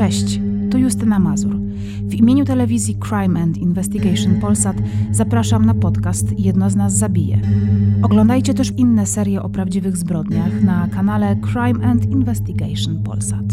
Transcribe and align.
Cześć, 0.00 0.40
tu 0.70 0.78
Justyna 0.78 1.18
Mazur. 1.18 1.56
W 2.04 2.14
imieniu 2.14 2.44
telewizji 2.44 2.98
Crime 3.08 3.40
and 3.42 3.58
Investigation 3.58 4.40
Polsat 4.40 4.76
zapraszam 5.10 5.66
na 5.66 5.74
podcast 5.74 6.38
Jedno 6.38 6.70
z 6.70 6.76
nas 6.76 6.92
zabije. 6.92 7.40
Oglądajcie 8.02 8.54
też 8.54 8.72
inne 8.76 9.06
serie 9.06 9.42
o 9.42 9.48
prawdziwych 9.48 9.96
zbrodniach 9.96 10.62
na 10.62 10.88
kanale 10.88 11.36
Crime 11.36 11.86
and 11.86 12.04
Investigation 12.04 13.02
Polsat. 13.02 13.44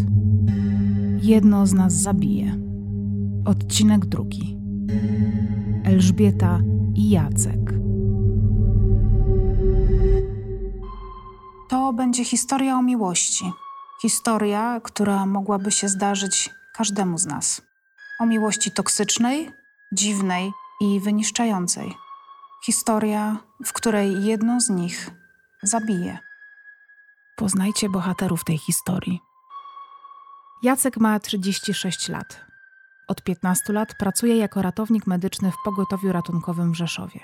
Jedno 1.22 1.68
z 1.68 1.74
nas 1.74 1.94
zabije. 1.94 2.58
Odcinek 3.46 4.06
drugi. 4.06 4.58
Elżbieta 5.84 6.60
i 6.96 7.10
Jacek. 7.10 7.74
To 11.70 11.94
będzie 11.94 12.26
historia 12.26 12.78
o 12.80 12.84
miłości. 12.84 13.46
Historia, 14.02 14.82
która 14.84 15.26
mogłaby 15.26 15.72
się 15.72 15.90
zdarzyć 15.90 16.50
każdemu 16.74 17.18
z 17.18 17.26
nas. 17.26 17.62
O 18.20 18.26
miłości 18.26 18.72
toksycznej, 18.72 19.52
dziwnej 19.92 20.52
i 20.82 21.00
wyniszczającej. 21.00 21.98
Historia, 22.66 23.38
w 23.66 23.74
której 23.74 24.26
jedno 24.26 24.62
z 24.62 24.70
nich 24.70 25.12
zabije. 25.64 26.18
Poznajcie 27.38 27.90
bohaterów 27.90 28.44
tej 28.44 28.58
historii. 28.58 29.20
Jacek 30.64 30.98
ma 30.98 31.20
36 31.20 32.10
lat. 32.10 32.46
Od 33.08 33.24
15 33.24 33.74
lat 33.74 33.96
pracuje 34.00 34.38
jako 34.38 34.62
ratownik 34.62 35.08
medyczny 35.08 35.52
w 35.52 35.56
pogotowiu 35.66 36.12
ratunkowym 36.12 36.72
w 36.72 36.76
Rzeszowie. 36.76 37.20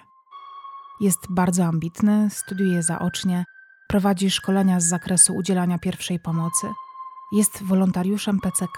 Jest 1.00 1.20
bardzo 1.30 1.64
ambitny, 1.64 2.30
studiuje 2.30 2.84
zaocznie, 2.84 3.46
prowadzi 3.88 4.32
szkolenia 4.32 4.80
z 4.80 4.86
zakresu 4.86 5.36
udzielania 5.36 5.80
pierwszej 5.80 6.20
pomocy, 6.20 6.68
jest 7.34 7.64
wolontariuszem 7.64 8.40
PCK. 8.40 8.78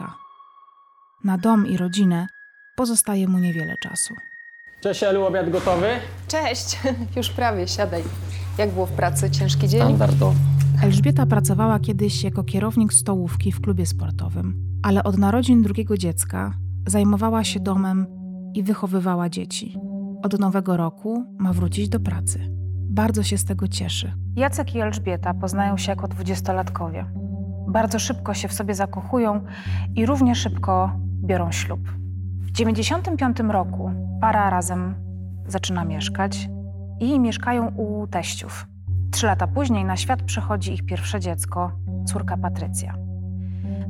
Na 1.23 1.37
dom 1.37 1.67
i 1.67 1.77
rodzinę 1.77 2.27
pozostaje 2.75 3.27
mu 3.27 3.37
niewiele 3.39 3.75
czasu. 3.83 4.13
Cześć 4.81 5.03
Elu, 5.03 5.25
obiad 5.25 5.49
gotowy? 5.49 5.87
Cześć, 6.27 6.79
już 7.17 7.29
prawie, 7.29 7.67
siadaj. 7.67 8.03
Jak 8.57 8.71
było 8.71 8.85
w 8.85 8.91
pracy? 8.91 9.31
Ciężki 9.31 9.67
dzień? 9.67 9.81
Standardowo. 9.81 10.33
Elżbieta 10.83 11.25
pracowała 11.25 11.79
kiedyś 11.79 12.23
jako 12.23 12.43
kierownik 12.43 12.93
stołówki 12.93 13.51
w 13.51 13.61
klubie 13.61 13.85
sportowym, 13.85 14.79
ale 14.83 15.03
od 15.03 15.17
narodzin 15.17 15.61
drugiego 15.61 15.97
dziecka 15.97 16.53
zajmowała 16.87 17.43
się 17.43 17.59
domem 17.59 18.07
i 18.53 18.63
wychowywała 18.63 19.29
dzieci. 19.29 19.77
Od 20.23 20.39
nowego 20.39 20.77
roku 20.77 21.25
ma 21.39 21.53
wrócić 21.53 21.89
do 21.89 21.99
pracy. 21.99 22.54
Bardzo 22.95 23.23
się 23.23 23.37
z 23.37 23.45
tego 23.45 23.67
cieszy. 23.67 24.13
Jacek 24.35 24.75
i 24.75 24.79
Elżbieta 24.79 25.33
poznają 25.33 25.77
się 25.77 25.91
jako 25.91 26.07
dwudziestolatkowie. 26.07 27.05
Bardzo 27.67 27.99
szybko 27.99 28.33
się 28.33 28.47
w 28.47 28.53
sobie 28.53 28.75
zakochują 28.75 29.41
i 29.95 30.05
równie 30.05 30.35
szybko 30.35 30.91
biorą 31.23 31.51
ślub. 31.51 31.79
W 32.39 32.51
95 32.51 33.37
roku 33.49 33.91
para 34.21 34.49
razem 34.49 34.95
zaczyna 35.47 35.85
mieszkać 35.85 36.49
i 36.99 37.19
mieszkają 37.19 37.67
u 37.67 38.07
teściów. 38.07 38.67
Trzy 39.11 39.25
lata 39.25 39.47
później 39.47 39.85
na 39.85 39.97
świat 39.97 40.21
przychodzi 40.21 40.73
ich 40.73 40.85
pierwsze 40.85 41.19
dziecko, 41.19 41.71
córka 42.05 42.37
Patrycja. 42.37 42.95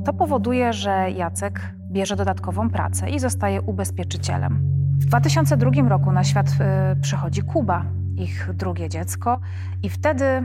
To 0.04 0.12
powoduje, 0.12 0.72
że 0.72 1.10
Jacek 1.10 1.74
bierze 1.90 2.16
dodatkową 2.16 2.70
pracę 2.70 3.10
i 3.10 3.18
zostaje 3.18 3.62
ubezpieczycielem. 3.62 4.58
W 4.98 5.04
2002 5.04 5.88
roku 5.88 6.12
na 6.12 6.24
świat 6.24 6.48
y, 6.48 7.00
przychodzi 7.00 7.42
Kuba, 7.42 7.84
ich 8.16 8.50
drugie 8.54 8.88
dziecko, 8.88 9.40
i 9.82 9.90
wtedy 9.90 10.44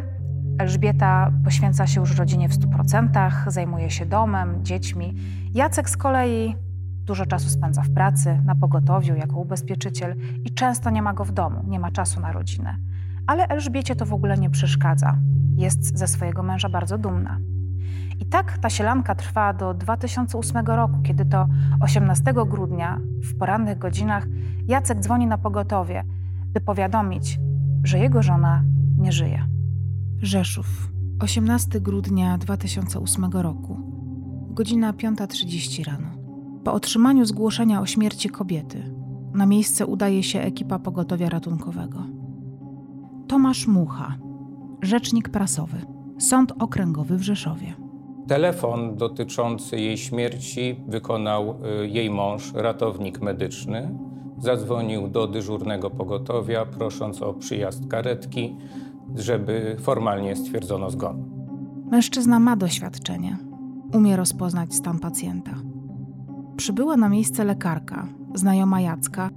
Elżbieta 0.59 1.31
poświęca 1.43 1.87
się 1.87 1.99
już 1.99 2.17
rodzinie 2.17 2.49
w 2.49 2.53
100%, 2.53 3.51
zajmuje 3.51 3.89
się 3.89 4.05
domem, 4.05 4.65
dziećmi. 4.65 5.15
Jacek 5.53 5.89
z 5.89 5.97
kolei 5.97 6.55
dużo 7.05 7.25
czasu 7.25 7.49
spędza 7.49 7.81
w 7.81 7.89
pracy, 7.89 8.41
na 8.45 8.55
pogotowiu 8.55 9.15
jako 9.15 9.39
ubezpieczyciel 9.39 10.15
i 10.45 10.53
często 10.53 10.89
nie 10.89 11.01
ma 11.01 11.13
go 11.13 11.25
w 11.25 11.31
domu, 11.31 11.63
nie 11.67 11.79
ma 11.79 11.91
czasu 11.91 12.19
na 12.19 12.31
rodzinę. 12.31 12.77
Ale 13.27 13.47
Elżbiecie 13.47 13.95
to 13.95 14.05
w 14.05 14.13
ogóle 14.13 14.37
nie 14.37 14.49
przeszkadza. 14.49 15.17
Jest 15.55 15.97
ze 15.97 16.07
swojego 16.07 16.43
męża 16.43 16.69
bardzo 16.69 16.97
dumna. 16.97 17.37
I 18.19 18.25
tak 18.25 18.57
ta 18.57 18.69
sielanka 18.69 19.15
trwa 19.15 19.53
do 19.53 19.73
2008 19.73 20.65
roku, 20.65 21.01
kiedy 21.03 21.25
to 21.25 21.47
18 21.79 22.33
grudnia 22.33 22.99
w 23.23 23.37
porannych 23.37 23.77
godzinach 23.77 24.27
Jacek 24.67 24.99
dzwoni 24.99 25.27
na 25.27 25.37
pogotowie, 25.37 26.03
by 26.53 26.61
powiadomić, 26.61 27.39
że 27.83 27.99
jego 27.99 28.21
żona 28.23 28.63
nie 28.97 29.11
żyje. 29.11 29.47
Rzeszów, 30.21 30.91
18 31.19 31.81
grudnia 31.81 32.37
2008 32.37 33.25
roku, 33.31 33.77
godzina 34.49 34.93
5.30 34.93 35.85
rano. 35.85 36.07
Po 36.63 36.73
otrzymaniu 36.73 37.25
zgłoszenia 37.25 37.81
o 37.81 37.85
śmierci 37.85 38.29
kobiety, 38.29 38.95
na 39.33 39.45
miejsce 39.45 39.85
udaje 39.85 40.23
się 40.23 40.41
ekipa 40.41 40.79
pogotowia 40.79 41.29
ratunkowego. 41.29 42.03
Tomasz 43.27 43.67
Mucha, 43.67 44.17
rzecznik 44.81 45.29
prasowy, 45.29 45.77
Sąd 46.19 46.53
Okręgowy 46.59 47.17
w 47.17 47.21
Rzeszowie. 47.21 47.73
Telefon 48.27 48.95
dotyczący 48.97 49.79
jej 49.79 49.97
śmierci 49.97 50.75
wykonał 50.87 51.55
y, 51.83 51.87
jej 51.87 52.09
mąż, 52.09 52.53
ratownik 52.53 53.21
medyczny. 53.21 53.95
Zadzwonił 54.41 55.07
do 55.07 55.27
dyżurnego 55.27 55.89
pogotowia, 55.89 56.65
prosząc 56.65 57.21
o 57.21 57.33
przyjazd 57.33 57.87
karetki, 57.87 58.55
żeby 59.15 59.75
formalnie 59.79 60.35
stwierdzono 60.35 60.89
zgon. 60.91 61.23
Mężczyzna 61.91 62.39
ma 62.39 62.55
doświadczenie, 62.55 63.37
umie 63.93 64.15
rozpoznać 64.15 64.75
stan 64.75 64.99
pacjenta. 64.99 65.51
Przybyła 66.57 66.97
na 66.97 67.09
miejsce 67.09 67.43
lekarka, 67.43 68.07
znajoma 68.35 68.81
Jacka, 68.81 69.29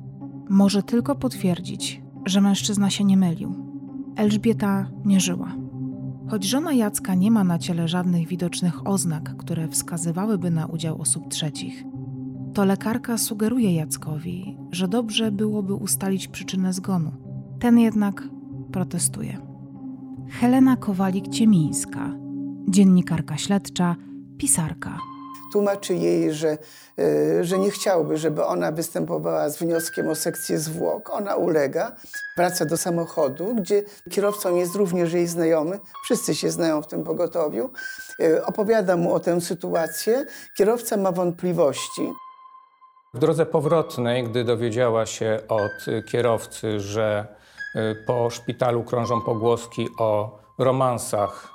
może 0.51 0.83
tylko 0.83 1.15
potwierdzić, 1.15 2.03
że 2.27 2.41
mężczyzna 2.41 2.91
się 2.91 3.05
nie 3.05 3.17
mylił. 3.17 3.55
Elżbieta 4.17 4.87
nie 5.05 5.21
żyła. 5.21 5.49
Choć 6.29 6.45
żona 6.45 6.73
Jacka 6.73 7.15
nie 7.15 7.31
ma 7.31 7.45
na 7.45 7.59
ciele 7.59 7.89
żadnych 7.89 8.29
widocznych 8.29 8.87
oznak, 8.87 9.37
które 9.37 9.69
wskazywałyby 9.69 10.51
na 10.51 10.67
udział 10.67 11.01
osób 11.01 11.29
trzecich, 11.29 11.85
to 12.55 12.65
lekarka 12.65 13.19
sugeruje 13.19 13.75
Jackowi, 13.75 14.59
że 14.71 14.89
dobrze 14.89 15.31
byłoby 15.31 15.75
ustalić 15.75 16.29
przyczynę 16.29 16.73
zgonu. 16.73 17.13
Ten 17.61 17.79
jednak 17.79 18.23
protestuje. 18.73 19.39
Helena 20.41 20.77
Kowalik-Ciemińska, 20.77 22.19
dziennikarka 22.69 23.37
śledcza, 23.37 23.97
pisarka. 24.39 24.99
Tłumaczy 25.53 25.95
jej, 25.95 26.33
że, 26.33 26.59
y, 26.99 27.45
że 27.45 27.59
nie 27.59 27.71
chciałby, 27.71 28.17
żeby 28.17 28.45
ona 28.45 28.73
występowała 28.73 29.49
z 29.49 29.59
wnioskiem 29.59 30.09
o 30.09 30.15
sekcję 30.15 30.59
zwłok. 30.59 31.11
Ona 31.11 31.37
ulega, 31.37 31.97
wraca 32.37 32.65
do 32.65 32.77
samochodu, 32.77 33.55
gdzie 33.55 33.83
kierowcą 34.11 34.57
jest 34.57 34.75
również 34.75 35.13
jej 35.13 35.27
znajomy. 35.27 35.81
Wszyscy 36.05 36.35
się 36.35 36.51
znają 36.51 36.83
w 36.83 36.87
tym 36.87 37.05
pogotowiu. 37.05 37.71
Y, 38.21 38.45
Opowiada 38.47 38.97
mu 38.97 39.15
o 39.15 39.21
tę 39.21 39.41
sytuację. 39.41 40.27
Kierowca 40.57 40.97
ma 40.97 41.13
wątpliwości. 41.13 42.03
W 43.15 43.19
drodze 43.19 43.47
powrotnej, 43.47 44.25
gdy 44.25 44.45
dowiedziała 44.45 45.07
się 45.07 45.39
od 45.49 45.87
kierowcy, 46.07 46.81
że 46.81 47.27
y, 47.77 47.97
po 48.07 48.31
szpitalu 48.31 48.85
krążą 48.85 49.21
pogłoski 49.21 49.87
o 49.99 50.39
romansach 50.59 51.53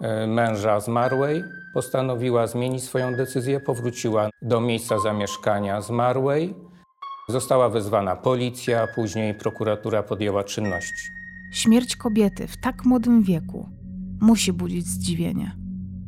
y, 0.00 0.26
męża 0.26 0.80
zmarłej, 0.80 1.42
postanowiła 1.74 2.46
zmienić 2.46 2.84
swoją 2.84 3.14
decyzję, 3.14 3.60
powróciła 3.60 4.30
do 4.42 4.60
miejsca 4.60 4.98
zamieszkania 4.98 5.80
zmarłej. 5.80 6.54
Została 7.28 7.68
wezwana 7.68 8.16
policja, 8.16 8.86
później 8.94 9.34
prokuratura 9.34 10.02
podjęła 10.02 10.44
czynności. 10.44 11.08
Śmierć 11.52 11.96
kobiety 11.96 12.46
w 12.46 12.60
tak 12.60 12.84
młodym 12.84 13.22
wieku 13.22 13.68
musi 14.20 14.52
budzić 14.52 14.86
zdziwienie. 14.86 15.56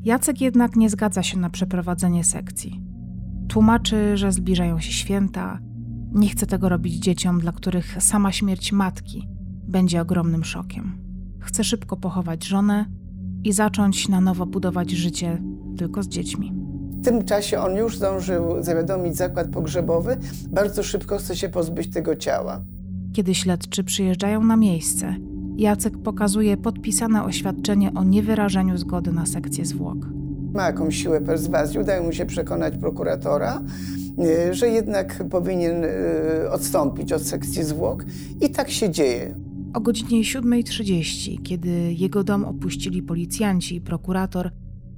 Jacek 0.04 0.40
jednak 0.40 0.76
nie 0.76 0.90
zgadza 0.90 1.22
się 1.22 1.38
na 1.38 1.50
przeprowadzenie 1.50 2.24
sekcji. 2.24 2.85
Tłumaczy, 3.48 4.16
że 4.16 4.32
zbliżają 4.32 4.80
się 4.80 4.92
święta, 4.92 5.58
nie 6.12 6.28
chce 6.28 6.46
tego 6.46 6.68
robić 6.68 6.94
dzieciom, 6.94 7.40
dla 7.40 7.52
których 7.52 8.02
sama 8.02 8.32
śmierć 8.32 8.72
matki 8.72 9.28
będzie 9.68 10.00
ogromnym 10.00 10.44
szokiem. 10.44 10.98
Chce 11.40 11.64
szybko 11.64 11.96
pochować 11.96 12.44
żonę 12.44 12.84
i 13.44 13.52
zacząć 13.52 14.08
na 14.08 14.20
nowo 14.20 14.46
budować 14.46 14.90
życie 14.90 15.42
tylko 15.78 16.02
z 16.02 16.08
dziećmi. 16.08 16.52
W 17.00 17.04
tym 17.04 17.24
czasie 17.24 17.60
on 17.60 17.76
już 17.76 17.96
zdążył 17.96 18.62
zawiadomić 18.62 19.16
zakład 19.16 19.48
pogrzebowy. 19.50 20.16
Bardzo 20.50 20.82
szybko 20.82 21.18
chce 21.18 21.36
się 21.36 21.48
pozbyć 21.48 21.90
tego 21.90 22.16
ciała. 22.16 22.60
Kiedy 23.12 23.34
śledczy 23.34 23.84
przyjeżdżają 23.84 24.44
na 24.44 24.56
miejsce, 24.56 25.16
Jacek 25.56 25.98
pokazuje 25.98 26.56
podpisane 26.56 27.24
oświadczenie 27.24 27.94
o 27.94 28.04
niewyrażeniu 28.04 28.78
zgody 28.78 29.12
na 29.12 29.26
sekcję 29.26 29.64
zwłok. 29.64 30.15
Ma 30.56 30.66
jakąś 30.66 30.96
siłę 30.96 31.20
perswazji, 31.20 31.80
udaje 31.80 32.00
mu 32.00 32.12
się 32.12 32.26
przekonać 32.26 32.76
prokuratora, 32.76 33.62
y, 34.50 34.54
że 34.54 34.68
jednak 34.68 35.24
powinien 35.30 35.84
y, 35.84 36.50
odstąpić 36.50 37.12
od 37.12 37.22
sekcji 37.22 37.64
zwłok. 37.64 38.04
I 38.40 38.50
tak 38.50 38.70
się 38.70 38.90
dzieje. 38.90 39.34
O 39.74 39.80
godzinie 39.80 40.20
7.30, 40.20 41.42
kiedy 41.42 41.92
jego 41.92 42.24
dom 42.24 42.44
opuścili 42.44 43.02
policjanci 43.02 43.76
i 43.76 43.80
prokurator, 43.80 44.50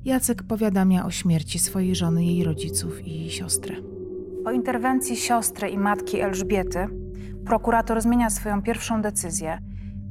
Jacek 0.05 0.43
powiadamia 0.43 1.07
o 1.07 1.11
śmierci 1.11 1.59
swojej 1.59 1.95
żony, 1.95 2.25
jej 2.25 2.45
rodziców 2.45 3.07
i 3.07 3.31
siostry. 3.31 3.83
Po 4.45 4.51
interwencji 4.51 5.17
siostry 5.17 5.69
i 5.69 5.79
matki 5.79 6.21
Elżbiety, 6.21 6.87
prokurator 7.45 8.01
zmienia 8.01 8.31
swoją 8.31 8.63
pierwszą 8.63 9.03
decyzję 9.03 9.59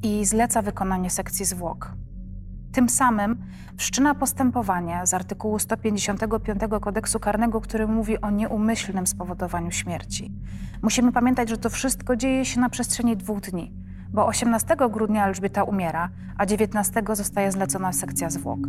i 0.03 0.25
zleca 0.25 0.61
wykonanie 0.61 1.09
sekcji 1.09 1.45
zwłok. 1.45 1.96
Tym 2.77 2.89
samym 2.89 3.37
wszczyna 3.77 4.15
postępowanie 4.15 5.01
z 5.03 5.13
artykułu 5.13 5.59
155 5.59 6.61
kodeksu 6.81 7.19
karnego, 7.19 7.61
który 7.61 7.87
mówi 7.87 8.21
o 8.21 8.29
nieumyślnym 8.29 9.07
spowodowaniu 9.07 9.71
śmierci. 9.71 10.31
Musimy 10.81 11.11
pamiętać, 11.11 11.49
że 11.49 11.57
to 11.57 11.69
wszystko 11.69 12.15
dzieje 12.15 12.45
się 12.45 12.59
na 12.59 12.69
przestrzeni 12.69 13.17
dwóch 13.17 13.39
dni, 13.39 13.73
bo 14.13 14.27
18 14.27 14.75
grudnia 14.91 15.27
Elżbieta 15.27 15.63
umiera, 15.63 16.09
a 16.37 16.45
19 16.45 17.03
zostaje 17.13 17.51
zlecona 17.51 17.93
sekcja 17.93 18.29
zwłok. 18.29 18.59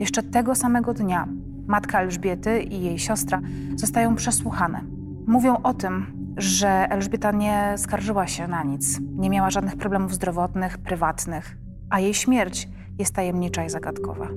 Jeszcze 0.00 0.22
tego 0.22 0.54
samego 0.54 0.94
dnia 0.94 1.28
matka 1.66 2.00
Elżbiety 2.00 2.62
i 2.62 2.82
jej 2.82 2.98
siostra 2.98 3.40
zostają 3.76 4.14
przesłuchane. 4.14 4.80
Mówią 5.26 5.56
o 5.62 5.74
tym, 5.74 6.06
że 6.36 6.68
Elżbieta 6.68 7.32
nie 7.32 7.74
skarżyła 7.76 8.26
się 8.26 8.48
na 8.48 8.62
nic, 8.62 9.00
nie 9.00 9.30
miała 9.30 9.50
żadnych 9.50 9.76
problemów 9.76 10.14
zdrowotnych, 10.14 10.78
prywatnych, 10.78 11.56
a 11.90 12.00
jej 12.00 12.14
śmierć 12.14 12.68
jest 12.98 13.14
tajemnicza 13.14 13.64
i 13.64 13.70
zagadkowa. 13.70 14.28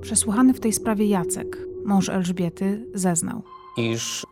Przesłuchany 0.00 0.54
w 0.54 0.60
tej 0.60 0.72
sprawie 0.72 1.06
Jacek, 1.06 1.58
mąż 1.84 2.08
Elżbiety, 2.08 2.86
zeznał. 2.94 3.42
Iż 3.76 4.26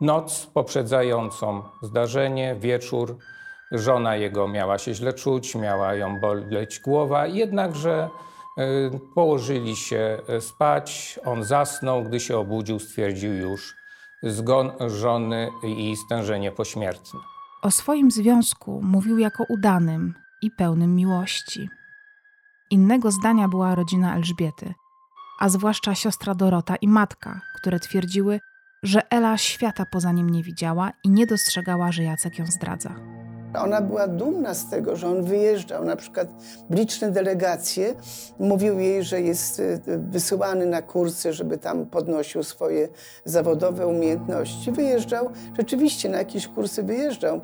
w 0.00 0.04
noc 0.04 0.46
poprzedzającą 0.54 1.62
zdarzenie, 1.82 2.56
wieczór, 2.60 3.16
żona 3.72 4.16
jego 4.16 4.48
miała 4.48 4.78
się 4.78 4.94
źle 4.94 5.12
czuć, 5.12 5.54
miała 5.54 5.94
ją 5.94 6.20
boleć 6.20 6.80
głowa, 6.80 7.26
jednakże 7.26 8.08
y, 8.58 9.00
położyli 9.14 9.76
się 9.76 10.18
spać, 10.40 11.20
on 11.24 11.44
zasnął, 11.44 12.04
gdy 12.04 12.20
się 12.20 12.38
obudził, 12.38 12.78
stwierdził 12.78 13.34
już 13.34 13.74
zgon 14.22 14.72
żony 14.86 15.48
i 15.62 15.96
stężenie 15.96 16.52
pośmiertne. 16.52 17.20
O 17.62 17.70
swoim 17.70 18.10
związku 18.10 18.80
mówił 18.82 19.18
jako 19.18 19.44
udanym 19.48 20.14
i 20.42 20.50
pełnym 20.50 20.94
miłości. 20.94 21.68
Innego 22.70 23.10
zdania 23.10 23.48
była 23.48 23.74
rodzina 23.74 24.16
Elżbiety, 24.16 24.74
a 25.40 25.48
zwłaszcza 25.48 25.94
siostra 25.94 26.34
Dorota 26.34 26.76
i 26.76 26.88
matka, 26.88 27.40
które 27.56 27.80
twierdziły, 27.80 28.40
że 28.82 29.10
Ela 29.10 29.38
świata 29.38 29.84
poza 29.92 30.12
nim 30.12 30.30
nie 30.30 30.42
widziała 30.42 30.92
i 31.04 31.10
nie 31.10 31.26
dostrzegała, 31.26 31.92
że 31.92 32.02
Jacek 32.02 32.38
ją 32.38 32.46
zdradza. 32.46 32.94
Ona 33.58 33.80
była 33.80 34.08
dumna 34.08 34.54
z 34.54 34.70
tego, 34.70 34.96
że 34.96 35.08
on 35.08 35.22
wyjeżdżał. 35.24 35.84
Na 35.84 35.96
przykład 35.96 36.28
liczne 36.70 37.10
delegacje 37.10 37.94
mówił 38.38 38.78
jej, 38.78 39.04
że 39.04 39.20
jest 39.20 39.60
y, 39.60 39.80
wysyłany 40.10 40.66
na 40.66 40.82
kursy, 40.82 41.32
żeby 41.32 41.58
tam 41.58 41.86
podnosił 41.86 42.42
swoje 42.42 42.88
zawodowe 43.24 43.86
umiejętności. 43.86 44.72
Wyjeżdżał, 44.72 45.30
rzeczywiście 45.58 46.08
na 46.08 46.18
jakieś 46.18 46.48
kursy 46.48 46.82
wyjeżdżał, 46.82 47.40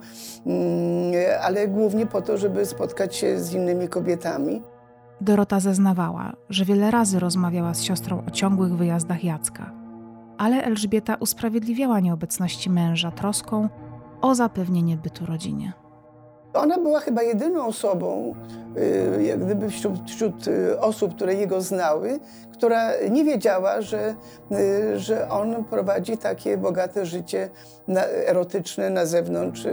mm, 0.47 1.13
ale 1.43 1.69
głównie 1.69 2.07
po 2.07 2.23
to, 2.23 2.39
żeby 2.39 2.67
spotkać 2.67 3.17
się 3.17 3.41
z 3.41 3.53
innymi 3.53 3.89
kobietami. 3.89 4.63
Dorota 5.21 5.61
zeznawała, 5.61 6.33
że 6.51 6.65
wiele 6.65 6.91
razy 6.91 7.19
rozmawiała 7.19 7.75
z 7.75 7.83
siostrą 7.83 8.23
o 8.29 8.31
ciągłych 8.31 8.77
wyjazdach 8.77 9.25
Jacka, 9.25 9.73
ale 10.39 10.65
Elżbieta 10.65 11.17
usprawiedliwiała 11.21 12.01
nieobecności 12.01 12.71
męża 12.71 13.11
troską 13.11 13.69
o 14.21 14.35
zapewnienie 14.35 14.97
bytu 14.97 15.27
rodzinie. 15.27 15.73
Ona 16.55 16.79
była 16.79 17.01
chyba 17.01 17.23
jedyną 17.23 17.67
osobą, 17.67 18.35
y, 19.19 19.23
jak 19.23 19.45
gdyby 19.45 19.71
wśród, 19.71 20.11
wśród 20.11 20.49
y, 20.49 20.81
osób, 20.81 21.15
które 21.15 21.35
jego 21.35 21.61
znały, 21.61 22.21
która 22.53 22.91
nie 23.11 23.25
wiedziała, 23.25 23.81
że, 23.81 24.15
y, 24.53 24.99
że 24.99 25.29
on 25.29 25.65
prowadzi 25.65 26.19
takie 26.19 26.59
bogate 26.59 27.07
życie 27.07 27.51
erotyczne 28.27 28.91
na 28.91 29.07
zewnątrz 29.07 29.67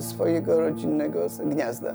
swojego 0.00 0.60
rodzinnego 0.60 1.26
gniazda. 1.44 1.94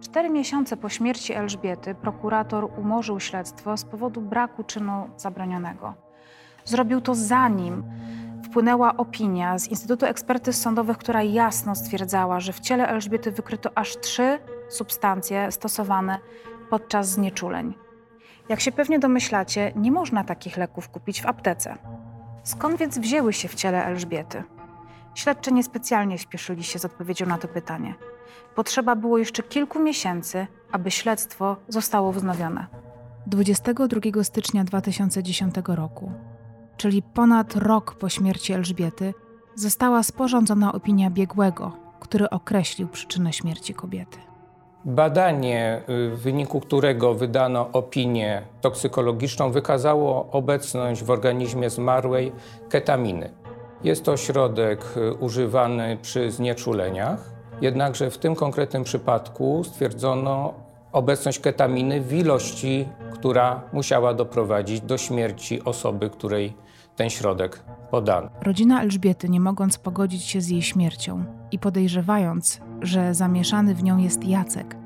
Cztery 0.00 0.30
miesiące 0.30 0.76
po 0.76 0.88
śmierci 0.88 1.32
Elżbiety 1.32 1.94
prokurator 1.94 2.70
umorzył 2.78 3.20
śledztwo 3.20 3.76
z 3.76 3.84
powodu 3.84 4.20
braku 4.20 4.64
czynu 4.64 5.10
zabronionego. 5.16 5.94
Zrobił 6.64 7.00
to 7.00 7.14
zanim 7.14 7.84
wpłynęła 8.44 8.96
opinia 8.96 9.58
z 9.58 9.68
Instytutu 9.68 10.06
Ekspertyz 10.06 10.60
Sądowych, 10.60 10.98
która 10.98 11.22
jasno 11.22 11.74
stwierdzała, 11.74 12.40
że 12.40 12.52
w 12.52 12.60
ciele 12.60 12.88
Elżbiety 12.88 13.32
wykryto 13.32 13.70
aż 13.74 13.96
trzy 13.96 14.38
substancje 14.68 15.52
stosowane 15.52 16.18
podczas 16.70 17.08
znieczuleń. 17.08 17.74
Jak 18.48 18.60
się 18.60 18.72
pewnie 18.72 18.98
domyślacie, 18.98 19.72
nie 19.76 19.92
można 19.92 20.24
takich 20.24 20.56
leków 20.56 20.88
kupić 20.88 21.22
w 21.22 21.26
aptece. 21.26 21.76
Skąd 22.42 22.76
więc 22.78 22.98
wzięły 22.98 23.32
się 23.32 23.48
w 23.48 23.54
ciele 23.54 23.84
Elżbiety? 23.84 24.42
Śledczy 25.14 25.52
niespecjalnie 25.52 26.18
śpieszyli 26.18 26.64
się 26.64 26.78
z 26.78 26.84
odpowiedzią 26.84 27.26
na 27.26 27.38
to 27.38 27.48
pytanie. 27.48 27.94
Potrzeba 28.54 28.96
było 28.96 29.18
jeszcze 29.18 29.42
kilku 29.42 29.78
miesięcy, 29.78 30.46
aby 30.72 30.90
śledztwo 30.90 31.56
zostało 31.68 32.12
wznowione. 32.12 32.66
22 33.26 34.24
stycznia 34.24 34.64
2010 34.64 35.54
roku 35.66 36.12
czyli 36.80 37.02
ponad 37.02 37.56
rok 37.56 37.94
po 37.94 38.08
śmierci 38.08 38.52
Elżbiety, 38.52 39.14
została 39.54 40.02
sporządzona 40.02 40.72
opinia 40.72 41.10
biegłego, 41.10 41.72
który 42.00 42.30
określił 42.30 42.88
przyczynę 42.88 43.32
śmierci 43.32 43.74
kobiety. 43.74 44.18
Badanie, 44.84 45.82
y, 45.88 46.10
w 46.10 46.20
wyniku 46.22 46.60
którego 46.60 47.14
wydano 47.14 47.68
opinię 47.72 48.42
toksykologiczną, 48.60 49.50
wykazało 49.50 50.30
obecność 50.30 51.02
w 51.04 51.10
organizmie 51.10 51.70
zmarłej 51.70 52.32
ketaminy. 52.68 53.30
Jest 53.84 54.04
to 54.04 54.16
środek 54.16 54.84
y, 54.96 55.14
używany 55.14 55.98
przy 56.02 56.30
znieczuleniach, 56.30 57.30
jednakże 57.60 58.10
w 58.10 58.18
tym 58.18 58.34
konkretnym 58.34 58.84
przypadku 58.84 59.64
stwierdzono 59.64 60.54
obecność 60.92 61.38
ketaminy 61.38 62.00
w 62.00 62.12
ilości, 62.12 62.88
która 63.12 63.62
musiała 63.72 64.14
doprowadzić 64.14 64.80
do 64.80 64.98
śmierci 64.98 65.64
osoby, 65.64 66.10
której 66.10 66.54
ten 66.96 67.10
środek 67.10 67.62
podano. 67.90 68.28
Rodzina 68.42 68.82
Elżbiety, 68.82 69.28
nie 69.28 69.40
mogąc 69.40 69.78
pogodzić 69.78 70.22
się 70.22 70.40
z 70.40 70.48
jej 70.48 70.62
śmiercią 70.62 71.24
i 71.52 71.58
podejrzewając, 71.58 72.60
że 72.82 73.14
zamieszany 73.14 73.74
w 73.74 73.82
nią 73.82 73.98
jest 73.98 74.24
Jacek, 74.24 74.76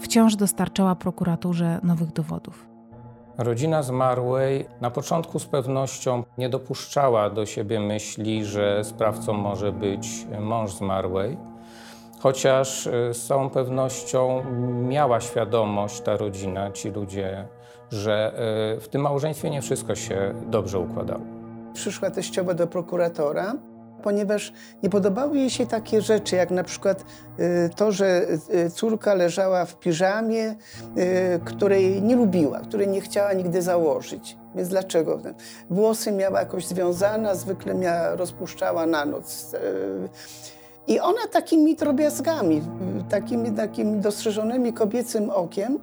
wciąż 0.00 0.36
dostarczała 0.36 0.94
prokuraturze 0.94 1.80
nowych 1.82 2.12
dowodów. 2.12 2.68
Rodzina 3.38 3.82
zmarłej 3.82 4.66
na 4.80 4.90
początku 4.90 5.38
z 5.38 5.46
pewnością 5.46 6.24
nie 6.38 6.48
dopuszczała 6.48 7.30
do 7.30 7.46
siebie 7.46 7.80
myśli, 7.80 8.44
że 8.44 8.84
sprawcą 8.84 9.32
może 9.32 9.72
być 9.72 10.26
mąż 10.40 10.72
zmarłej, 10.72 11.36
chociaż 12.20 12.86
e, 12.86 13.14
z 13.14 13.26
całą 13.26 13.50
pewnością 13.50 14.44
miała 14.88 15.20
świadomość 15.20 16.00
ta 16.00 16.16
rodzina, 16.16 16.70
ci 16.70 16.90
ludzie, 16.90 17.48
że 17.90 18.32
e, 18.76 18.80
w 18.80 18.88
tym 18.88 19.02
małżeństwie 19.02 19.50
nie 19.50 19.62
wszystko 19.62 19.94
się 19.94 20.34
dobrze 20.46 20.78
układało 20.78 21.38
przyszła 21.78 22.10
teściowa 22.10 22.54
do 22.54 22.66
prokuratora, 22.66 23.54
ponieważ 24.02 24.52
nie 24.82 24.90
podobały 24.90 25.38
jej 25.38 25.50
się 25.50 25.66
takie 25.66 26.02
rzeczy, 26.02 26.36
jak 26.36 26.50
na 26.50 26.64
przykład 26.64 27.04
y, 27.38 27.70
to, 27.76 27.92
że 27.92 28.26
y, 28.54 28.70
córka 28.70 29.14
leżała 29.14 29.64
w 29.64 29.78
piżamie, 29.78 30.50
y, 30.50 31.40
której 31.44 32.02
nie 32.02 32.16
lubiła, 32.16 32.60
której 32.60 32.88
nie 32.88 33.00
chciała 33.00 33.32
nigdy 33.32 33.62
założyć. 33.62 34.36
Więc 34.54 34.68
dlaczego? 34.68 35.20
Włosy 35.70 36.12
miała 36.12 36.40
jakoś 36.40 36.66
związane, 36.66 37.36
zwykle 37.36 37.74
miała, 37.74 38.16
rozpuszczała 38.16 38.86
na 38.86 39.04
noc. 39.04 39.54
I 40.88 41.00
ona 41.00 41.26
takimi 41.32 41.76
drobiazgami, 41.76 42.62
takimi, 43.08 43.52
takimi 43.52 44.00
dostrzeżonymi 44.00 44.72
kobiecym 44.72 45.30
okiem, 45.30 45.78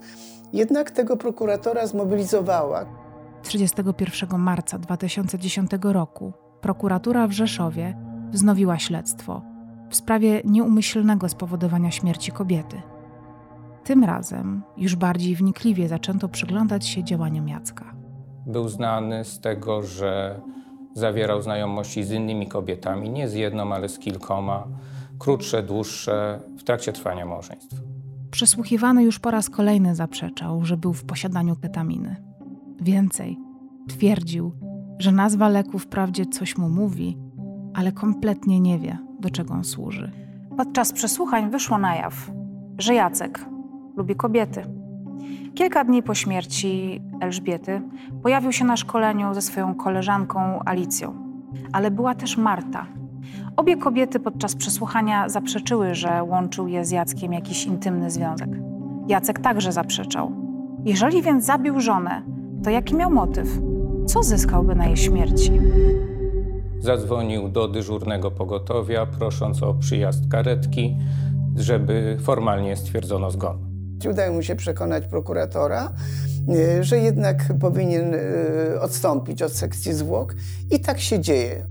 jednak 0.53 0.91
tego 0.91 1.17
prokuratora 1.17 1.87
zmobilizowała. 1.87 2.85
31 3.43 4.39
marca 4.39 4.79
2010 4.79 5.71
roku 5.81 6.33
prokuratura 6.61 7.27
w 7.27 7.31
Rzeszowie 7.31 7.97
wznowiła 8.31 8.79
śledztwo 8.79 9.41
w 9.89 9.95
sprawie 9.95 10.41
nieumyślnego 10.45 11.29
spowodowania 11.29 11.91
śmierci 11.91 12.31
kobiety. 12.31 12.81
Tym 13.83 14.03
razem 14.03 14.63
już 14.77 14.95
bardziej 14.95 15.35
wnikliwie 15.35 15.87
zaczęto 15.87 16.29
przyglądać 16.29 16.87
się 16.87 17.03
działaniom 17.03 17.47
Jacka. 17.47 17.93
Był 18.45 18.69
znany 18.69 19.25
z 19.25 19.39
tego, 19.39 19.81
że 19.81 20.41
zawierał 20.93 21.41
znajomości 21.41 22.03
z 22.03 22.11
innymi 22.11 22.47
kobietami, 22.47 23.09
nie 23.09 23.29
z 23.29 23.33
jedną, 23.33 23.73
ale 23.73 23.89
z 23.89 23.99
kilkoma, 23.99 24.67
krótsze, 25.19 25.63
dłuższe, 25.63 26.39
w 26.57 26.63
trakcie 26.63 26.93
trwania 26.93 27.25
małżeństwa. 27.25 27.77
Przesłuchiwany 28.31 29.03
już 29.03 29.19
po 29.19 29.31
raz 29.31 29.49
kolejny 29.49 29.95
zaprzeczał, 29.95 30.65
że 30.65 30.77
był 30.77 30.93
w 30.93 31.03
posiadaniu 31.03 31.55
ketaminy. 31.55 32.15
Więcej, 32.81 33.37
twierdził, 33.87 34.51
że 34.99 35.11
nazwa 35.11 35.49
leku 35.49 35.79
wprawdzie 35.79 36.25
coś 36.25 36.57
mu 36.57 36.69
mówi, 36.69 37.17
ale 37.73 37.91
kompletnie 37.91 38.59
nie 38.59 38.79
wie, 38.79 38.97
do 39.19 39.29
czego 39.29 39.53
on 39.53 39.63
służy. 39.63 40.11
Podczas 40.57 40.93
przesłuchań 40.93 41.49
wyszło 41.51 41.77
na 41.77 41.95
jaw, 41.95 42.31
że 42.77 42.93
Jacek 42.93 43.45
lubi 43.97 44.15
kobiety. 44.15 44.63
Kilka 45.53 45.83
dni 45.83 46.03
po 46.03 46.15
śmierci 46.15 47.01
Elżbiety 47.21 47.81
pojawił 48.23 48.51
się 48.51 48.65
na 48.65 48.77
szkoleniu 48.77 49.33
ze 49.33 49.41
swoją 49.41 49.75
koleżanką 49.75 50.59
Alicją, 50.65 51.13
ale 51.71 51.91
była 51.91 52.15
też 52.15 52.37
Marta. 52.37 52.87
Obie 53.57 53.77
kobiety 53.77 54.19
podczas 54.19 54.55
przesłuchania 54.55 55.29
zaprzeczyły, 55.29 55.95
że 55.95 56.23
łączył 56.23 56.67
je 56.67 56.85
z 56.85 56.91
Jackiem 56.91 57.33
jakiś 57.33 57.65
intymny 57.65 58.11
związek. 58.11 58.49
Jacek 59.07 59.39
także 59.39 59.71
zaprzeczał. 59.71 60.31
Jeżeli 60.85 61.21
więc 61.21 61.45
zabił 61.45 61.79
żonę, 61.79 62.21
to 62.63 62.69
jaki 62.69 62.95
miał 62.95 63.11
motyw? 63.11 63.47
Co 64.05 64.23
zyskałby 64.23 64.75
na 64.75 64.85
jej 64.85 64.97
śmierci? 64.97 65.51
Zadzwonił 66.79 67.49
do 67.49 67.67
dyżurnego 67.67 68.31
pogotowia, 68.31 69.05
prosząc 69.05 69.63
o 69.63 69.73
przyjazd 69.73 70.27
karetki, 70.31 70.97
żeby 71.55 72.17
formalnie 72.21 72.75
stwierdzono 72.75 73.31
zgon. 73.31 73.57
Udało 74.11 74.33
mu 74.33 74.41
się 74.41 74.55
przekonać 74.55 75.07
prokuratora, 75.07 75.91
y, 76.49 76.83
że 76.83 76.97
jednak 76.97 77.53
powinien 77.59 78.13
y, 78.13 78.81
odstąpić 78.81 79.41
od 79.41 79.53
sekcji 79.53 79.93
zwłok 79.93 80.35
i 80.71 80.79
tak 80.79 80.99
się 80.99 81.19
dzieje. 81.19 81.65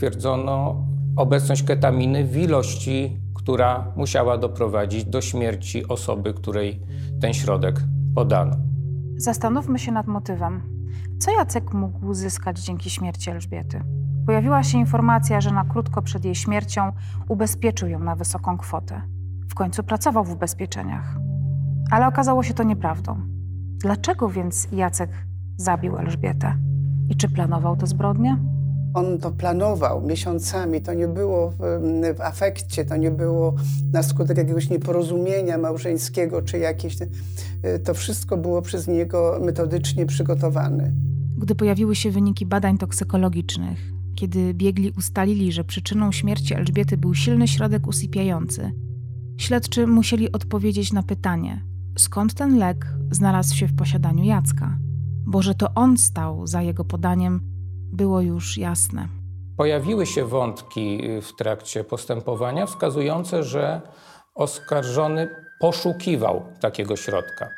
Stwierdzono 0.00 0.86
obecność 1.16 1.62
ketaminy 1.62 2.24
w 2.24 2.36
ilości, 2.36 3.20
która 3.34 3.92
musiała 3.96 4.38
doprowadzić 4.38 5.04
do 5.04 5.20
śmierci 5.20 5.88
osoby, 5.88 6.34
której 6.34 6.80
ten 7.20 7.34
środek 7.34 7.80
podano. 8.14 8.56
Zastanówmy 9.16 9.78
się 9.78 9.92
nad 9.92 10.06
motywem. 10.06 10.62
Co 11.18 11.30
Jacek 11.30 11.74
mógł 11.74 12.14
zyskać 12.14 12.60
dzięki 12.60 12.90
śmierci 12.90 13.30
Elżbiety? 13.30 13.82
Pojawiła 14.26 14.62
się 14.62 14.78
informacja, 14.78 15.40
że 15.40 15.50
na 15.50 15.64
krótko 15.64 16.02
przed 16.02 16.24
jej 16.24 16.34
śmiercią 16.34 16.92
ubezpieczył 17.28 17.88
ją 17.88 17.98
na 17.98 18.16
wysoką 18.16 18.58
kwotę. 18.58 19.02
W 19.48 19.54
końcu 19.54 19.82
pracował 19.82 20.24
w 20.24 20.32
ubezpieczeniach. 20.32 21.16
Ale 21.90 22.06
okazało 22.06 22.42
się 22.42 22.54
to 22.54 22.62
nieprawdą. 22.62 23.20
Dlaczego 23.78 24.28
więc 24.28 24.68
Jacek 24.72 25.10
zabił 25.56 25.96
Elżbietę? 25.96 26.56
I 27.08 27.16
czy 27.16 27.28
planował 27.28 27.76
te 27.76 27.86
zbrodnie? 27.86 28.59
On 28.94 29.18
to 29.18 29.30
planował 29.30 30.02
miesiącami, 30.06 30.80
to 30.80 30.94
nie 30.94 31.08
było 31.08 31.50
w, 31.50 31.56
w 32.16 32.20
afekcie, 32.20 32.84
to 32.84 32.96
nie 32.96 33.10
było 33.10 33.54
na 33.92 34.02
skutek 34.02 34.38
jakiegoś 34.38 34.70
nieporozumienia 34.70 35.58
małżeńskiego 35.58 36.42
czy 36.42 36.58
jakieś. 36.58 36.96
To 37.84 37.94
wszystko 37.94 38.36
było 38.36 38.62
przez 38.62 38.88
niego 38.88 39.38
metodycznie 39.44 40.06
przygotowane. 40.06 40.92
Gdy 41.38 41.54
pojawiły 41.54 41.96
się 41.96 42.10
wyniki 42.10 42.46
badań 42.46 42.78
toksykologicznych, 42.78 43.92
kiedy 44.14 44.54
biegli 44.54 44.92
ustalili, 44.98 45.52
że 45.52 45.64
przyczyną 45.64 46.12
śmierci 46.12 46.54
Elżbiety 46.54 46.96
był 46.96 47.14
silny 47.14 47.48
środek 47.48 47.86
usypiający, 47.86 48.70
śledczy 49.36 49.86
musieli 49.86 50.32
odpowiedzieć 50.32 50.92
na 50.92 51.02
pytanie, 51.02 51.64
skąd 51.98 52.34
ten 52.34 52.58
lek 52.58 52.86
znalazł 53.10 53.56
się 53.56 53.66
w 53.66 53.74
posiadaniu 53.74 54.24
Jacka, 54.24 54.78
bo 55.26 55.42
że 55.42 55.54
to 55.54 55.74
on 55.74 55.98
stał 55.98 56.46
za 56.46 56.62
jego 56.62 56.84
podaniem, 56.84 57.49
było 57.92 58.20
już 58.20 58.58
jasne. 58.58 59.08
Pojawiły 59.56 60.06
się 60.06 60.24
wątki 60.24 61.02
w 61.22 61.36
trakcie 61.36 61.84
postępowania 61.84 62.66
wskazujące, 62.66 63.42
że 63.42 63.80
oskarżony 64.34 65.28
poszukiwał 65.60 66.42
takiego 66.60 66.96
środka. 66.96 67.48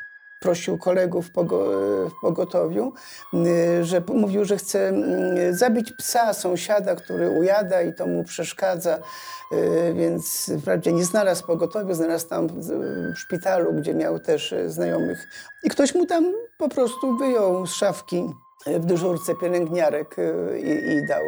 Prosił 0.41 0.77
kolegów 0.77 1.27
w, 1.27 1.31
pogo 1.31 1.65
w 2.09 2.21
pogotowiu, 2.21 2.93
y, 3.33 3.83
że 3.85 4.01
mówił, 4.07 4.45
że 4.45 4.57
chce 4.57 4.89
mm, 4.89 5.55
zabić 5.55 5.93
psa 5.97 6.33
sąsiada, 6.33 6.95
który 6.95 7.29
ujada 7.29 7.81
i 7.81 7.93
to 7.93 8.07
mu 8.07 8.23
przeszkadza, 8.23 8.99
y, 9.51 9.93
więc 9.93 10.51
wprawdzie 10.61 10.93
nie 10.93 11.05
znalazł 11.05 11.45
pogotowiu, 11.47 11.93
znalazł 11.93 12.29
tam 12.29 12.47
w 12.47 13.17
szpitalu, 13.17 13.73
gdzie 13.73 13.93
miał 13.93 14.19
też 14.19 14.51
y, 14.51 14.71
znajomych. 14.71 15.27
I 15.63 15.69
ktoś 15.69 15.95
mu 15.95 16.05
tam 16.05 16.33
po 16.57 16.69
prostu 16.69 17.17
wyjął 17.17 17.67
z 17.67 17.73
szafki 17.73 18.29
w 18.79 18.85
dyżurce 18.85 19.35
pielęgniarek 19.35 20.15
i, 20.63 20.91
i 20.91 21.07
dał. 21.07 21.23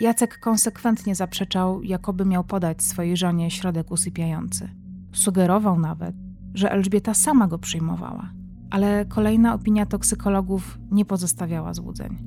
Jacek 0.00 0.38
konsekwentnie 0.38 1.14
zaprzeczał, 1.14 1.82
jakoby 1.82 2.24
miał 2.24 2.44
podać 2.44 2.82
swojej 2.82 3.16
żonie 3.16 3.50
środek 3.50 3.90
usypiający. 3.90 4.70
Sugerował 5.12 5.78
nawet, 5.78 6.14
że 6.54 6.72
Elżbieta 6.72 7.14
sama 7.14 7.48
go 7.48 7.58
przyjmowała. 7.58 8.30
Ale 8.70 9.04
kolejna 9.04 9.54
opinia 9.54 9.86
toksykologów 9.86 10.78
nie 10.90 11.04
pozostawiała 11.04 11.74
złudzeń. 11.74 12.18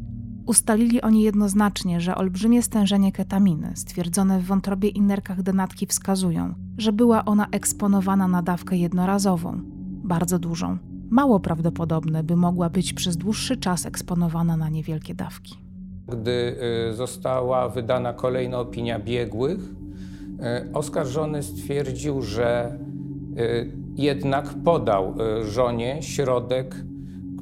Ustalili 0.45 1.01
oni 1.01 1.23
jednoznacznie, 1.23 2.01
że 2.01 2.15
olbrzymie 2.15 2.61
stężenie 2.63 3.11
ketaminy 3.11 3.71
stwierdzone 3.75 4.39
w 4.39 4.45
wątrobie 4.45 4.89
i 4.89 5.01
nerkach 5.01 5.41
denatki 5.41 5.87
wskazują, 5.87 6.53
że 6.77 6.93
była 6.93 7.25
ona 7.25 7.47
eksponowana 7.51 8.27
na 8.27 8.41
dawkę 8.41 8.77
jednorazową, 8.77 9.61
bardzo 10.03 10.39
dużą. 10.39 10.77
Mało 11.11 11.39
prawdopodobne, 11.39 12.23
by 12.23 12.35
mogła 12.35 12.69
być 12.69 12.93
przez 12.93 13.17
dłuższy 13.17 13.57
czas 13.57 13.85
eksponowana 13.85 14.57
na 14.57 14.69
niewielkie 14.69 15.15
dawki. 15.15 15.55
Gdy 16.07 16.55
y, 16.89 16.93
została 16.93 17.69
wydana 17.69 18.13
kolejna 18.13 18.59
opinia 18.59 18.99
biegłych, 18.99 19.59
y, 19.59 20.73
oskarżony 20.73 21.43
stwierdził, 21.43 22.21
że 22.21 22.77
y, 23.37 23.71
jednak 23.95 24.53
podał 24.63 25.13
żonie 25.43 25.97
środek, 26.01 26.75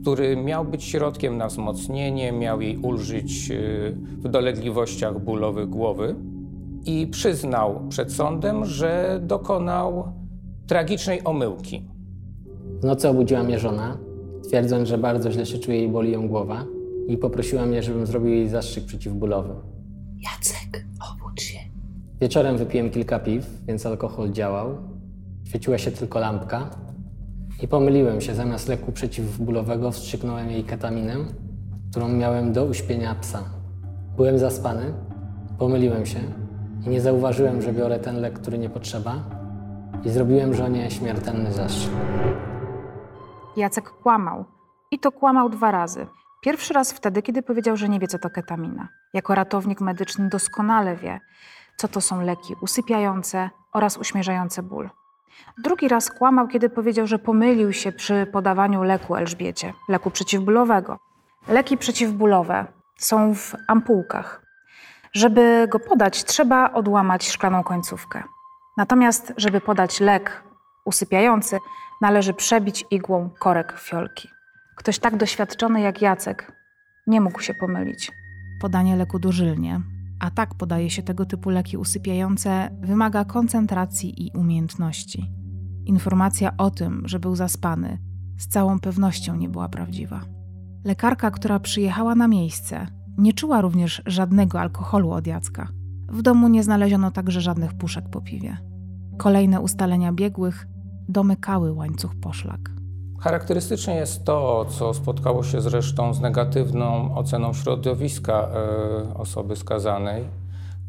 który 0.01 0.37
miał 0.37 0.65
być 0.65 0.83
środkiem 0.83 1.37
na 1.37 1.47
wzmocnienie, 1.47 2.31
miał 2.31 2.61
jej 2.61 2.77
ulżyć 2.77 3.51
w 4.17 4.29
dolegliwościach 4.29 5.19
bólowych 5.19 5.69
głowy 5.69 6.15
i 6.85 7.07
przyznał 7.07 7.81
przed 7.89 8.13
sądem, 8.13 8.65
że 8.65 9.19
dokonał 9.23 10.13
tragicznej 10.67 11.23
omyłki. 11.23 11.98
W 12.79 12.83
nocy 12.83 13.09
obudziła 13.09 13.43
mnie 13.43 13.59
żona, 13.59 13.97
twierdząc, 14.47 14.89
że 14.89 14.97
bardzo 14.97 15.31
źle 15.31 15.45
się 15.45 15.59
czuje 15.59 15.83
i 15.83 15.87
boli 15.87 16.11
ją 16.11 16.27
głowa 16.27 16.65
i 17.07 17.17
poprosiła 17.17 17.65
mnie, 17.65 17.83
żebym 17.83 18.05
zrobił 18.05 18.29
jej 18.29 18.49
zastrzyk 18.49 18.85
przeciwbólowy. 18.85 19.53
Jacek, 20.17 20.85
obudź 21.11 21.41
się. 21.41 21.59
Wieczorem 22.21 22.57
wypiłem 22.57 22.89
kilka 22.89 23.19
piw, 23.19 23.45
więc 23.67 23.85
alkohol 23.85 24.31
działał. 24.31 24.77
Świeciła 25.43 25.77
się 25.77 25.91
tylko 25.91 26.19
lampka 26.19 26.69
i 27.61 27.67
pomyliłem 27.67 28.21
się. 28.21 28.35
Zamiast 28.35 28.67
leku 28.67 28.91
przeciwbólowego 28.91 29.91
wstrzyknąłem 29.91 30.51
jej 30.51 30.63
ketaminę, 30.63 31.15
którą 31.91 32.07
miałem 32.07 32.53
do 32.53 32.65
uśpienia 32.65 33.15
psa. 33.15 33.43
Byłem 34.17 34.39
zaspany, 34.39 34.93
pomyliłem 35.57 36.05
się 36.05 36.19
i 36.85 36.89
nie 36.89 37.01
zauważyłem, 37.01 37.61
że 37.61 37.73
biorę 37.73 37.99
ten 37.99 38.21
lek, 38.21 38.33
który 38.33 38.57
nie 38.57 38.69
potrzeba 38.69 39.23
i 40.05 40.09
zrobiłem 40.09 40.53
żonie 40.53 40.91
śmiertelny 40.91 41.51
zastrzyk. 41.51 41.91
Jacek 43.59 43.89
kłamał. 43.89 44.45
I 44.91 44.99
to 44.99 45.11
kłamał 45.11 45.49
dwa 45.49 45.71
razy. 45.71 46.07
Pierwszy 46.41 46.73
raz 46.73 46.93
wtedy, 46.93 47.21
kiedy 47.21 47.41
powiedział, 47.41 47.77
że 47.77 47.89
nie 47.89 47.99
wie, 47.99 48.07
co 48.07 48.19
to 48.19 48.29
ketamina. 48.29 48.87
Jako 49.13 49.35
ratownik 49.35 49.81
medyczny 49.81 50.29
doskonale 50.29 50.95
wie, 50.95 51.19
co 51.77 51.87
to 51.87 52.01
są 52.01 52.21
leki 52.21 52.55
usypiające 52.61 53.49
oraz 53.73 53.97
uśmierzające 53.97 54.63
ból. 54.63 54.89
Drugi 55.57 55.87
raz 55.87 56.11
kłamał, 56.11 56.47
kiedy 56.47 56.69
powiedział, 56.69 57.07
że 57.07 57.19
pomylił 57.19 57.73
się 57.73 57.91
przy 57.91 58.27
podawaniu 58.31 58.83
leku 58.83 59.15
Elżbiecie, 59.15 59.73
leku 59.89 60.11
przeciwbólowego. 60.11 60.99
Leki 61.47 61.77
przeciwbólowe 61.77 62.65
są 62.97 63.35
w 63.35 63.55
ampułkach. 63.67 64.41
Żeby 65.13 65.67
go 65.71 65.79
podać, 65.79 66.23
trzeba 66.23 66.73
odłamać 66.73 67.29
szklaną 67.29 67.63
końcówkę. 67.63 68.23
Natomiast, 68.77 69.33
żeby 69.37 69.61
podać 69.61 69.99
lek 69.99 70.43
usypiający, 70.89 71.57
należy 72.01 72.33
przebić 72.33 72.85
igłą 72.91 73.29
korek 73.39 73.79
fiolki. 73.79 74.29
Ktoś 74.75 74.99
tak 74.99 75.17
doświadczony 75.17 75.81
jak 75.81 76.01
Jacek 76.01 76.51
nie 77.07 77.21
mógł 77.21 77.41
się 77.41 77.53
pomylić. 77.53 78.11
Podanie 78.61 78.95
leku 78.95 79.19
dożylnie, 79.19 79.81
a 80.19 80.31
tak 80.31 80.55
podaje 80.55 80.89
się 80.89 81.03
tego 81.03 81.25
typu 81.25 81.49
leki 81.49 81.77
usypiające, 81.77 82.69
wymaga 82.81 83.25
koncentracji 83.25 84.25
i 84.25 84.31
umiejętności. 84.37 85.31
Informacja 85.85 86.57
o 86.57 86.71
tym, 86.71 87.01
że 87.05 87.19
był 87.19 87.35
zaspany, 87.35 87.97
z 88.37 88.47
całą 88.47 88.79
pewnością 88.79 89.35
nie 89.35 89.49
była 89.49 89.69
prawdziwa. 89.69 90.21
Lekarka, 90.85 91.31
która 91.31 91.59
przyjechała 91.59 92.15
na 92.15 92.27
miejsce, 92.27 92.87
nie 93.17 93.33
czuła 93.33 93.61
również 93.61 94.01
żadnego 94.05 94.61
alkoholu 94.61 95.11
od 95.11 95.27
Jacka. 95.27 95.67
W 96.09 96.21
domu 96.21 96.47
nie 96.47 96.63
znaleziono 96.63 97.11
także 97.11 97.41
żadnych 97.41 97.73
puszek 97.73 98.09
po 98.09 98.21
piwie. 98.21 98.57
Kolejne 99.17 99.61
ustalenia 99.61 100.13
biegłych 100.13 100.67
domykały 101.09 101.73
łańcuch 101.73 102.15
poszlak. 102.21 102.59
Charakterystyczne 103.19 103.95
jest 103.95 104.25
to, 104.25 104.65
co 104.69 104.93
spotkało 104.93 105.43
się 105.43 105.61
zresztą 105.61 106.13
z 106.13 106.21
negatywną 106.21 107.15
oceną 107.15 107.53
środowiska 107.53 108.33
e, 108.33 109.13
osoby 109.13 109.55
skazanej, 109.55 110.23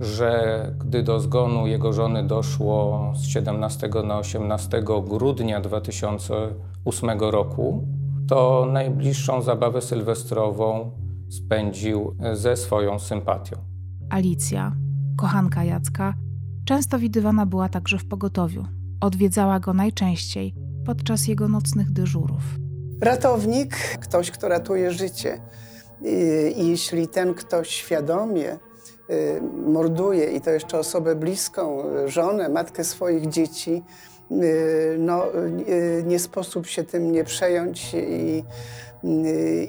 że 0.01 0.75
gdy 0.79 1.03
do 1.03 1.21
zgonu 1.21 1.67
jego 1.67 1.93
żony 1.93 2.27
doszło 2.27 3.13
z 3.17 3.23
17 3.23 3.91
na 4.05 4.19
18 4.19 4.83
grudnia 5.09 5.61
2008 5.61 7.21
roku, 7.21 7.85
to 8.29 8.67
najbliższą 8.73 9.43
zabawę 9.43 9.83
sylwestrową 9.83 10.91
spędził 11.29 12.15
ze 12.33 12.57
swoją 12.57 12.99
sympatią. 12.99 13.57
Alicja, 14.11 14.73
kochanka 15.17 15.65
Jacka, 15.65 16.15
często 16.65 16.99
widywana 16.99 17.47
była 17.47 17.69
także 17.69 17.99
w 17.99 18.05
pogotowiu. 18.05 18.80
Odwiedzała 19.01 19.61
go 19.61 19.75
najczęściej 19.75 20.55
podczas 20.87 21.29
jego 21.29 21.49
nocnych 21.49 21.91
dyżurów. 21.91 22.43
Ratownik, 23.01 23.77
ktoś, 23.77 24.31
kto 24.31 24.49
ratuje 24.49 24.91
życie. 24.91 25.41
I, 26.57 26.69
jeśli 26.69 27.09
ten 27.09 27.35
ktoś 27.35 27.69
świadomie 27.69 28.53
y, 29.11 29.41
morduje 29.67 30.33
i 30.33 30.41
to 30.41 30.51
jeszcze 30.51 30.79
osobę 30.79 31.15
bliską, 31.15 31.83
żonę, 32.07 32.49
matkę 32.49 32.85
swoich 32.85 33.29
dzieci, 33.29 33.83
y, 34.31 34.97
no, 34.99 35.35
y, 35.69 36.05
nie 36.07 36.19
sposób 36.19 36.67
się 36.67 36.85
tym 36.85 37.13
nie 37.13 37.25
przejąć 37.25 37.95
i, 37.95 38.45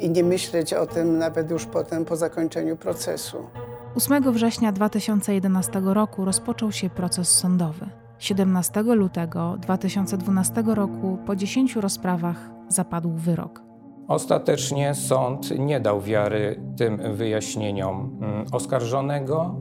i 0.01 0.09
nie 0.09 0.23
myśleć 0.23 0.73
o 0.73 0.85
tym 0.85 1.17
nawet 1.17 1.51
już 1.51 1.65
potem 1.65 2.05
po 2.05 2.15
zakończeniu 2.15 2.77
procesu. 2.77 3.37
8 3.95 4.33
września 4.33 4.71
2011 4.71 5.81
roku 5.83 6.25
rozpoczął 6.25 6.71
się 6.71 6.89
proces 6.89 7.29
sądowy. 7.29 8.01
17 8.21 8.83
lutego 8.83 9.57
2012 9.59 10.63
roku 10.65 11.17
po 11.25 11.35
10 11.35 11.75
rozprawach 11.75 12.51
zapadł 12.67 13.11
wyrok. 13.13 13.61
Ostatecznie 14.07 14.95
sąd 14.95 15.59
nie 15.59 15.79
dał 15.79 16.01
wiary 16.01 16.61
tym 16.77 17.15
wyjaśnieniom 17.15 18.17
mm, 18.21 18.45
oskarżonego 18.51 19.55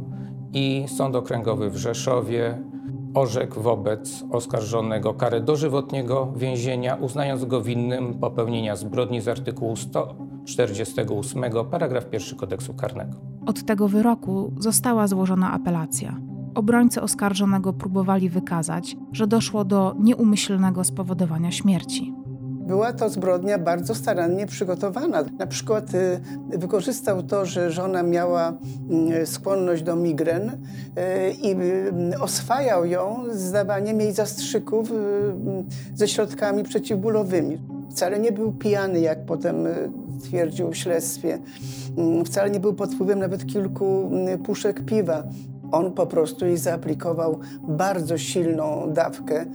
i 0.52 0.84
Sąd 0.88 1.16
Okręgowy 1.16 1.70
w 1.70 1.76
Rzeszowie 1.76 2.62
orzekł 3.14 3.60
wobec 3.60 4.24
oskarżonego 4.30 5.14
karę 5.14 5.40
dożywotniego 5.40 6.32
więzienia, 6.36 6.94
uznając 6.94 7.44
go 7.44 7.62
winnym 7.62 8.14
popełnienia 8.14 8.76
zbrodni 8.76 9.20
z 9.20 9.28
artykułu 9.28 9.76
148 9.76 11.44
paragraf 11.70 12.04
1 12.12 12.38
kodeksu 12.38 12.74
karnego. 12.74 13.16
Od 13.46 13.64
tego 13.64 13.88
wyroku 13.88 14.52
została 14.58 15.06
złożona 15.06 15.52
apelacja. 15.52 16.29
Obrońcy 16.54 17.02
oskarżonego 17.02 17.72
próbowali 17.72 18.30
wykazać, 18.30 18.96
że 19.12 19.26
doszło 19.26 19.64
do 19.64 19.94
nieumyślnego 19.98 20.84
spowodowania 20.84 21.50
śmierci. 21.50 22.14
Była 22.70 22.92
to 22.92 23.08
zbrodnia 23.08 23.58
bardzo 23.58 23.94
starannie 23.94 24.46
przygotowana. 24.46 25.24
Na 25.38 25.46
przykład 25.46 25.94
y, 25.94 26.20
wykorzystał 26.58 27.22
to, 27.22 27.46
że 27.46 27.70
żona 27.70 28.02
miała 28.02 28.52
y, 29.22 29.26
skłonność 29.26 29.82
do 29.82 29.96
migren 29.96 30.48
y, 30.50 30.56
i 31.42 31.56
y, 32.12 32.20
oswajał 32.20 32.86
ją 32.86 33.24
zdawaniem 33.30 34.00
jej 34.00 34.12
zastrzyków 34.12 34.90
y, 34.90 34.94
ze 35.94 36.08
środkami 36.08 36.62
przeciwbólowymi. 36.64 37.58
Wcale 37.90 38.18
nie 38.18 38.32
był 38.32 38.52
pijany, 38.52 39.00
jak 39.00 39.26
potem 39.26 39.56
twierdził 40.22 40.70
w 40.70 40.76
śledztwie. 40.76 41.38
Wcale 42.24 42.50
nie 42.50 42.60
był 42.60 42.74
pod 42.74 42.94
wpływem 42.94 43.18
nawet 43.18 43.46
kilku 43.46 44.10
puszek 44.44 44.84
piwa. 44.84 45.24
On 45.72 45.92
po 45.92 46.06
prostu 46.06 46.46
jej 46.46 46.56
zaaplikował 46.56 47.38
bardzo 47.68 48.18
silną 48.18 48.92
dawkę 48.92 49.46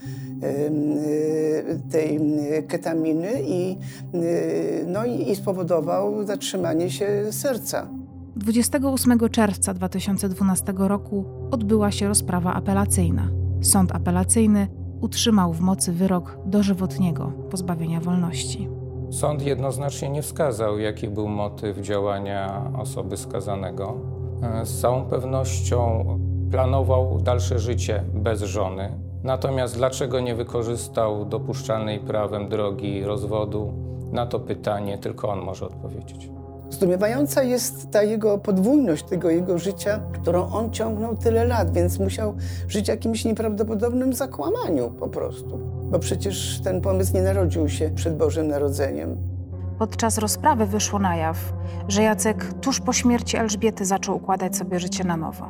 y, 0.43 1.81
tej 1.91 2.19
ketaminy 2.67 3.31
i, 3.41 3.77
y, 4.15 4.85
no 4.87 5.05
i, 5.05 5.31
i 5.31 5.35
spowodował 5.35 6.25
zatrzymanie 6.25 6.89
się 6.89 7.07
serca. 7.31 7.87
28 8.35 9.19
czerwca 9.29 9.73
2012 9.73 10.73
roku 10.77 11.25
odbyła 11.51 11.91
się 11.91 12.07
rozprawa 12.07 12.53
apelacyjna. 12.53 13.29
Sąd 13.61 13.95
apelacyjny 13.95 14.67
utrzymał 15.01 15.53
w 15.53 15.59
mocy 15.59 15.91
wyrok 15.91 16.37
dożywotniego 16.45 17.31
pozbawienia 17.49 17.99
wolności. 17.99 18.69
Sąd 19.11 19.41
jednoznacznie 19.41 20.09
nie 20.09 20.21
wskazał, 20.21 20.79
jaki 20.79 21.07
był 21.07 21.27
motyw 21.27 21.77
działania 21.77 22.71
osoby 22.77 23.17
skazanego. 23.17 24.14
E, 24.43 24.65
Z 24.65 24.81
całą 24.81 25.05
pewnością 25.05 26.05
planował 26.51 27.21
dalsze 27.21 27.59
życie 27.59 28.03
bez 28.13 28.41
żony. 28.41 28.99
Natomiast 29.23 29.75
dlaczego 29.75 30.19
nie 30.19 30.35
wykorzystał 30.35 31.25
dopuszczalnej 31.25 31.99
prawem 31.99 32.49
drogi 32.49 33.03
rozwodu? 33.03 33.73
Na 34.11 34.25
to 34.25 34.39
pytanie 34.39 34.97
tylko 34.97 35.29
on 35.29 35.39
może 35.39 35.65
odpowiedzieć. 35.65 36.29
Zdumiewająca 36.69 37.43
jest 37.43 37.91
ta 37.91 38.03
jego 38.03 38.37
podwójność 38.37 39.03
tego 39.03 39.29
jego 39.29 39.57
życia, 39.57 39.99
którą 40.13 40.51
on 40.51 40.71
ciągnął 40.71 41.17
tyle 41.17 41.45
lat, 41.45 41.73
więc 41.73 41.99
musiał 41.99 42.33
żyć 42.67 42.87
jakimś 42.87 43.25
nieprawdopodobnym 43.25 44.13
zakłamaniu 44.13 44.91
po 44.91 45.09
prostu. 45.09 45.59
Bo 45.91 45.99
przecież 45.99 46.61
ten 46.63 46.81
pomysł 46.81 47.13
nie 47.13 47.21
narodził 47.21 47.69
się 47.69 47.89
przed 47.95 48.17
Bożym 48.17 48.47
Narodzeniem. 48.47 49.34
Podczas 49.79 50.17
rozprawy 50.17 50.65
wyszło 50.65 50.99
na 50.99 51.15
jaw, 51.15 51.53
że 51.87 52.03
Jacek 52.03 52.53
tuż 52.53 52.79
po 52.79 52.93
śmierci 52.93 53.37
Elżbiety 53.37 53.85
zaczął 53.85 54.15
układać 54.15 54.57
sobie 54.57 54.79
życie 54.79 55.03
na 55.03 55.17
nowo. 55.17 55.49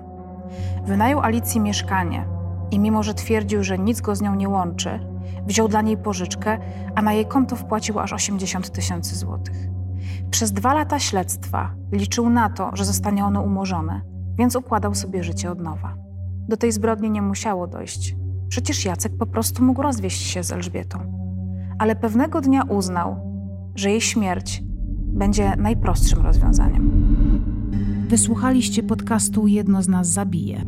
Wynajął 0.86 1.20
Alicji 1.20 1.62
mieszkanie 1.62 2.28
i 2.72 2.80
mimo, 2.80 3.04
że 3.04 3.14
twierdził, 3.14 3.64
że 3.64 3.78
nic 3.78 4.02
go 4.02 4.16
z 4.16 4.22
nią 4.22 4.36
nie 4.36 4.50
łączy, 4.50 5.00
wziął 5.48 5.68
dla 5.68 5.82
niej 5.82 5.98
pożyczkę, 5.98 6.58
a 6.96 7.02
na 7.02 7.14
jej 7.14 7.26
konto 7.26 7.56
wpłacił 7.56 8.00
aż 8.00 8.14
80 8.14 8.72
tysięcy 8.72 9.16
złotych. 9.16 9.56
Przez 10.32 10.52
dwa 10.52 10.74
lata 10.74 11.00
śledztwa 11.00 11.76
liczył 11.92 12.30
na 12.30 12.50
to, 12.50 12.70
że 12.74 12.86
zostanie 12.86 13.26
ono 13.26 13.42
umorzone, 13.42 14.02
więc 14.38 14.56
układał 14.56 14.96
sobie 14.96 15.24
życie 15.24 15.52
od 15.52 15.60
nowa. 15.60 15.96
Do 16.48 16.58
tej 16.58 16.72
zbrodni 16.72 17.12
nie 17.12 17.22
musiało 17.22 17.68
dojść. 17.68 18.16
Przecież 18.50 18.86
Jacek 18.86 19.18
po 19.18 19.26
prostu 19.26 19.64
mógł 19.64 19.82
rozwieść 19.82 20.22
się 20.22 20.44
z 20.44 20.52
Elżbietą. 20.52 21.00
Ale 21.80 21.96
pewnego 21.96 22.42
dnia 22.42 22.64
uznał, 22.64 23.35
że 23.76 23.90
jej 23.90 24.02
śmierć 24.02 24.64
będzie 25.08 25.56
najprostszym 25.58 26.22
rozwiązaniem. 26.22 26.92
Wysłuchaliście 28.10 28.84
podcastu 28.84 29.48
Jedno 29.48 29.82
z 29.82 29.88
nas 29.88 30.08
zabije. 30.08 30.62